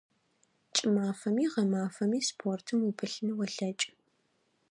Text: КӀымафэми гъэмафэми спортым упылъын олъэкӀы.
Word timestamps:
КӀымафэми 0.75 1.45
гъэмафэми 1.51 2.19
спортым 2.29 2.79
упылъын 2.89 3.27
олъэкӀы. 3.41 3.91